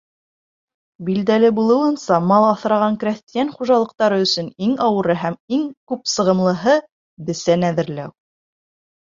Билдәле 1.09 1.51
булыуынса, 1.59 2.17
мал 2.31 2.45
аҫраған 2.47 2.97
крәҫтиән 3.03 3.51
хужалыҡтары 3.59 4.17
өсөн 4.25 4.49
иң 4.69 4.73
ауыры 4.87 5.17
һәм 5.25 5.37
күп 5.93 6.11
сығымлыһы— 6.15 6.81
бесән 7.31 7.69
әҙерләү. 7.71 8.11